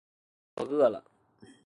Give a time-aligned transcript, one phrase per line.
[0.55, 1.03] 我饿了